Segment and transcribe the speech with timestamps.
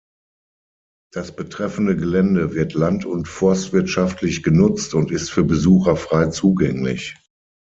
[1.13, 7.15] Das betreffende Gelände wird land- und forstwirtschaftlich genutzt und ist für Besucher frei zugänglich.